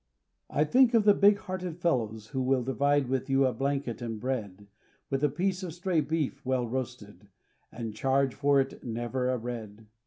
[0.49, 4.65] I think of the big hearted fellows Who will divide with you blanket and bread,
[5.11, 7.27] With a piece of stray beef well roasted,
[7.71, 9.85] And charge for it never a red.